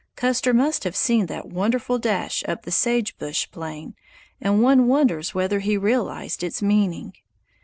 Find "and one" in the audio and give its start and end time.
4.41-4.87